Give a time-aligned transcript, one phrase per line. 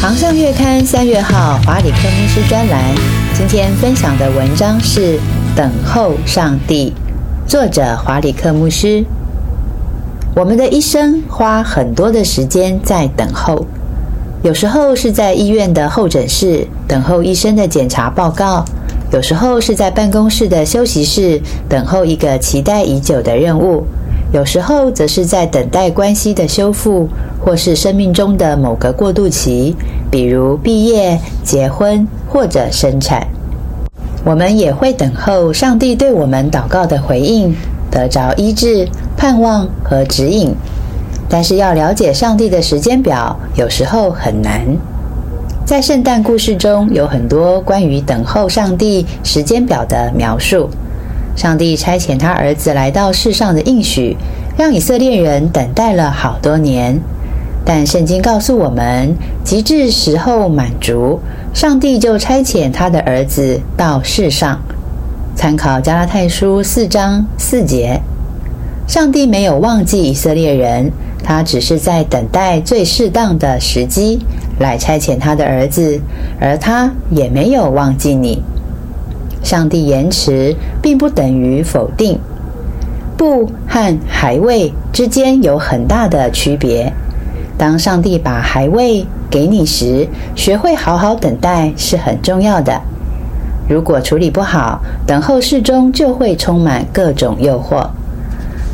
[0.00, 2.94] 航向月刊三月号华里克牧师专栏，
[3.34, 5.16] 今天分享的文章是
[5.56, 6.92] 《等候上帝》，
[7.50, 9.04] 作者华里克牧师。
[10.36, 13.66] 我们的一生花很多的时间在等候，
[14.42, 18.64] 有时候是在医院的候诊室等候医生的检查报告，
[19.12, 23.84] 有时候是在办公室的休息室等候一个期待已久的任务，
[24.36, 27.08] 有时候则是在等待关系的修复。
[27.40, 29.76] 或是生命中的某个过渡期，
[30.10, 33.24] 比如毕业、结婚或者生产，
[34.24, 37.54] 我们也会等候上帝对我们祷告的回应，
[37.88, 40.52] 得着医治、盼望和指引。
[41.28, 44.62] 但是要了解上帝的时间表，有时候很难。
[45.64, 50.68] 在圣诞故事中有很多关于等候上帝时间表的描述。
[51.36, 54.16] 上帝差遣他儿子来到世上的应许，
[54.56, 56.98] 让以色列人等待了好多年。
[57.64, 61.20] 但圣经告诉我们，极致时候满足，
[61.52, 64.60] 上帝就差遣他的儿子到世上。
[65.34, 68.00] 参考加拉太书四章四节，
[68.86, 70.90] 上帝没有忘记以色列人，
[71.22, 74.20] 他只是在等待最适当的时机
[74.58, 76.00] 来差遣他的儿子，
[76.40, 78.42] 而他也没有忘记你。
[79.46, 82.18] 上帝延迟，并不等于否定。
[83.16, 86.92] 不和还未之间有很大的区别。
[87.56, 92.82] 当上帝把还未给你时，学会好好等待是很重要的。
[93.68, 97.86] 如果处理不好，等候室中就会充满各种诱惑。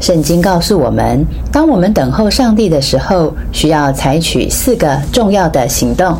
[0.00, 6.16] 圣经告诉我们，当我们等候上帝的时候，需要采取四个重要的行动。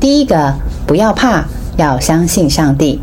[0.00, 0.54] 第一个，
[0.86, 1.44] 不要怕，
[1.76, 2.98] 要相信上帝。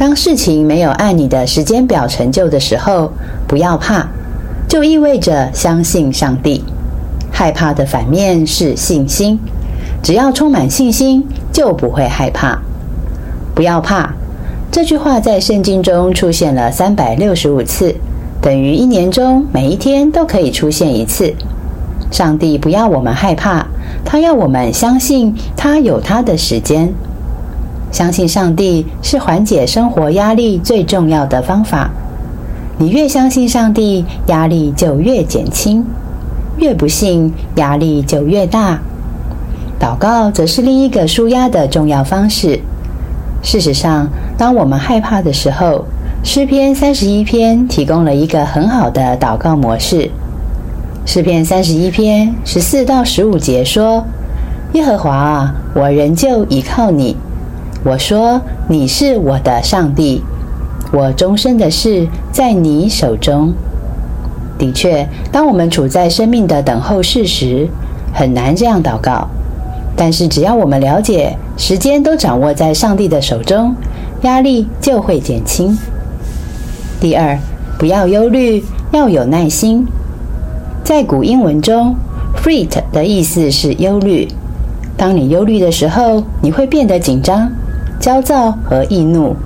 [0.00, 3.12] 当事情没有按你的时间表成就的时候，
[3.46, 4.08] 不要怕，
[4.66, 6.64] 就意味着相信上帝。
[7.30, 9.38] 害怕的反面是信心，
[10.02, 11.22] 只要充满信心，
[11.52, 12.58] 就不会害怕。
[13.54, 14.14] 不要怕，
[14.72, 17.94] 这句话在圣经中出现了三百六十五次，
[18.40, 21.34] 等于一年中每一天都可以出现一次。
[22.10, 23.66] 上帝不要我们害怕，
[24.02, 26.90] 他要我们相信他有他的时间。
[27.90, 31.90] 相信上帝是缓解生活压力最重要的方法。
[32.78, 35.84] 你越相信上帝，压力就越减轻。
[36.58, 38.78] 越不信，压力就越大。
[39.80, 42.60] 祷告则是另一个舒压的重要方式。
[43.42, 45.84] 事实上，当我们害怕的时候，
[46.22, 50.10] 诗篇三十一篇提供了一个很好的祷告模式。
[51.06, 54.04] 诗篇三十一篇十四到十五节说
[54.74, 57.16] ：“耶和华啊，我仍旧倚靠你。
[57.84, 60.22] 我说你是我的上帝，
[60.92, 63.52] 我终身的事在你手中。”
[64.58, 67.68] 的确，当我们处在生命的等候室时，
[68.12, 69.28] 很难这样祷告。
[69.96, 73.74] 但是，只要我们了解时间都掌握在上帝的手中，
[74.22, 75.76] 压力就会减轻。
[77.00, 77.38] 第二，
[77.78, 79.86] 不要忧虑，要有耐心。
[80.84, 81.94] 在古英文中
[82.36, 84.28] ，“fret” 的意思是忧虑。
[84.96, 87.50] 当你忧虑的时候，你会变得紧张、
[88.00, 89.36] 焦躁和易怒。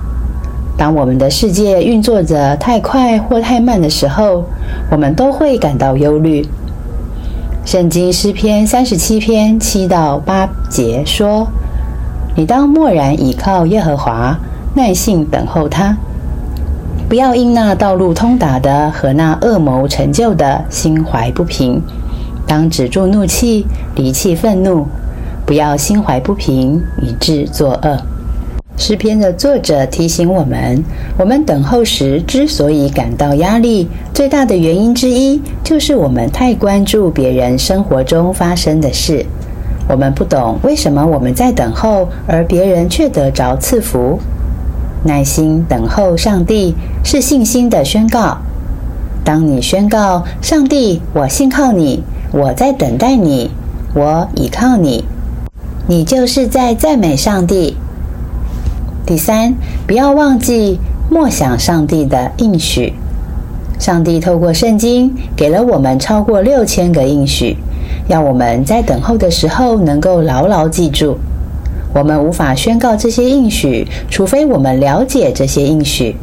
[0.77, 4.45] 当我们的世界运作着太快或太慢的时候，
[4.89, 6.47] 我们都会感到忧虑。
[7.65, 11.47] 圣经诗篇三十七篇七到八节说
[12.35, 14.37] ：“你当默然倚靠耶和华，
[14.75, 15.97] 耐心等候他，
[17.09, 21.81] 不要因那道路通达的和那恶谋成就的心怀不平。
[22.47, 23.65] 当止住怒气，
[23.95, 24.85] 离弃愤怒，
[25.45, 27.97] 不要心怀不平，以致作恶。”
[28.77, 30.83] 诗篇的作者提醒我们：
[31.17, 39.25] 我们等候时之所以感到压力，最大的原因之一就是我们太关注别人生活中发生的事。
[39.87, 44.19] 我们不懂为什么我们在等候，而别人却得着赐福。
[45.05, 48.37] 耐心等候上帝是信心的宣告。
[49.23, 53.51] 当你宣告：“上帝，我信靠你，我在等待你，
[53.93, 55.05] 我倚靠你”，
[55.87, 57.77] 你就是在赞美上帝。
[59.05, 59.53] 第三，
[59.85, 60.79] 不要忘记
[61.11, 62.93] 默想上帝的应许。
[63.77, 67.55] 上帝透过圣经给了我们超过六千个应许，
[68.07, 71.17] 要我们在等候的时候能够牢牢记住。
[71.93, 76.15] 我们无法宣告这些应许，除非我们了解这些应许。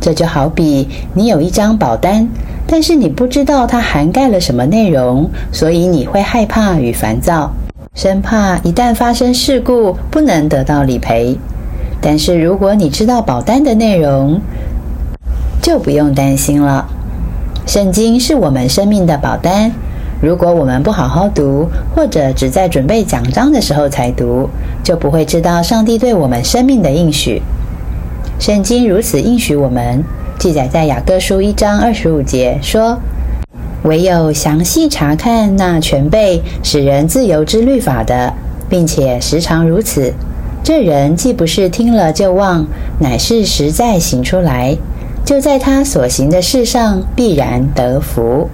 [0.00, 2.28] 这就好比你有一张保单，
[2.68, 7.50] 但是你不知道它涵盖了什么内容，所以你会害怕与烦躁，
[7.94, 11.36] 生怕一旦发生事故不能得到理赔。
[12.06, 14.38] 但是如果你知道保单的内容，
[15.62, 16.84] 就不用担心了。
[17.66, 19.72] 圣经是我们生命的保单，
[20.20, 21.66] 如果我们不好好读，
[21.96, 24.50] 或者只在准备奖章的时候才读，
[24.82, 27.40] 就不会知道上帝对我们生命的应许。
[28.38, 30.04] 圣经如此应许我们，
[30.38, 32.98] 记载在雅各书一章二十五节说
[33.84, 38.34] ：“唯有详细查看那全备使人自由之律法的，
[38.68, 40.12] 并且时常如此，
[40.64, 42.66] 这人既不是听了就忘，
[42.98, 44.76] 乃是实在行出来，
[45.24, 48.48] 就在他所行的事上必然得福。”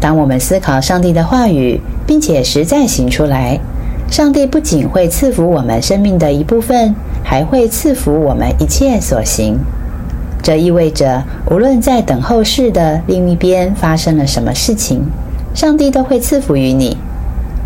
[0.00, 3.58] 当我们思考上帝的话语，并且实在行出来，
[4.10, 6.94] 上帝不仅会赐福我们生命的一部分。
[7.24, 9.58] 还会赐福我们一切所行。
[10.42, 15.02] 这意味着，无论在等候室的另一边发生了什么事情，
[15.54, 16.96] 上帝都会赐福于你。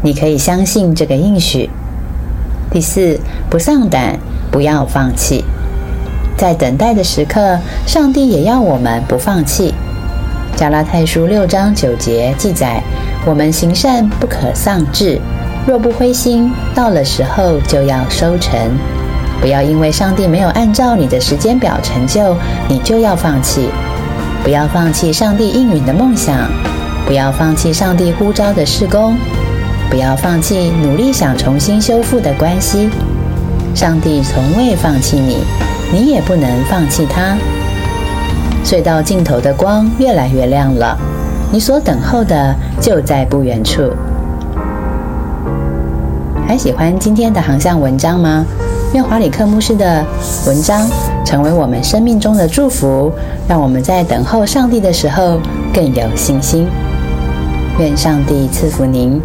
[0.02, 1.70] 你可以相信这个应许。
[2.72, 3.20] 第四，
[3.50, 4.19] 不丧胆，
[4.50, 5.44] 不要放弃。
[6.38, 9.74] 在等待的时刻，上帝也要我们不放弃。
[10.56, 12.82] 加拉太书六章九节记载：
[13.26, 15.20] 我们行善不可丧志，
[15.66, 18.58] 若不灰心，到了时候就要收成。
[19.38, 22.34] 不要因为上帝没有按照你的时间表成就，
[22.68, 23.68] 你就要放弃。
[24.42, 26.48] 不要放弃上帝应允的梦想，
[27.06, 29.16] 不要放弃上帝呼召的事工，
[29.92, 32.88] 不要放弃努力想重新修复的关系。
[33.74, 35.36] 上帝从未放弃你，
[35.92, 37.36] 你也不能放弃他。
[38.64, 40.98] 隧道尽头的光越来越亮了，
[41.52, 43.82] 你所等候的就在不远处。
[46.48, 48.46] 还喜欢今天的航向文章吗？
[48.94, 50.02] 愿华里克牧师的
[50.46, 50.88] 文章
[51.22, 53.12] 成为我们生命中的祝福，
[53.46, 55.38] 让我们在等候上帝的时候
[55.70, 56.66] 更有信心。
[57.78, 59.20] 愿上帝赐福您。